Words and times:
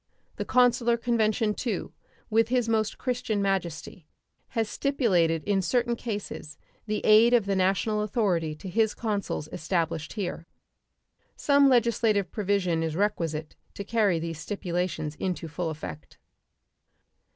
The 0.37 0.45
consular 0.45 0.97
convention, 0.97 1.53
too, 1.53 1.93
with 2.31 2.47
His 2.47 2.67
Most 2.67 2.97
Christian 2.97 3.39
Majesty 3.39 4.07
has 4.47 4.67
stipulated 4.67 5.43
in 5.43 5.61
certain 5.61 5.95
cases 5.95 6.57
the 6.87 7.05
aid 7.05 7.35
of 7.35 7.45
the 7.45 7.55
national 7.55 8.01
authority 8.01 8.55
to 8.55 8.67
his 8.67 8.95
consuls 8.95 9.47
established 9.51 10.13
here. 10.13 10.47
Some 11.35 11.69
legislative 11.69 12.31
provision 12.31 12.81
is 12.81 12.95
requisite 12.95 13.55
to 13.75 13.83
carry 13.83 14.17
these 14.17 14.39
stipulations 14.39 15.13
into 15.19 15.47
full 15.47 15.69
effect. 15.69 16.17